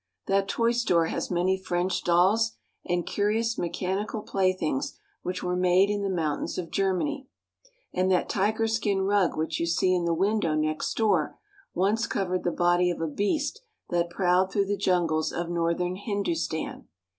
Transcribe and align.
That 0.25 0.47
toy 0.47 0.71
store 0.71 1.05
has 1.09 1.29
many 1.29 1.55
French 1.55 2.03
dolls, 2.03 2.53
and 2.83 3.05
curious 3.05 3.59
mechanical 3.59 4.23
playthings 4.23 4.97
which 5.21 5.43
were 5.43 5.55
made 5.55 5.91
in 5.91 6.01
the 6.01 6.09
mountains 6.09 6.57
of 6.57 6.71
Germany; 6.71 7.27
and 7.93 8.09
that 8.09 8.27
tiger 8.27 8.65
skin 8.65 9.03
rug 9.03 9.37
which 9.37 9.59
you 9.59 9.67
see 9.67 9.93
in 9.93 10.05
the 10.05 10.15
window 10.15 10.55
next 10.55 10.97
door 10.97 11.37
once 11.75 12.07
covered 12.07 12.43
the 12.43 12.51
body 12.51 12.89
of 12.89 12.99
a 12.99 13.05
beast 13.07 13.61
that 13.91 14.09
prowled 14.09 14.51
through 14.51 14.65
the 14.65 14.75
jungles 14.75 15.31
of 15.31 15.51
northern 15.51 15.93
Hindu 15.97 16.33
stan. 16.33 16.87